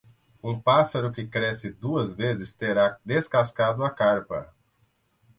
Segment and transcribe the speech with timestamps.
[0.41, 4.51] Um pássaro que cresce duas vezes terá descascado a carpa.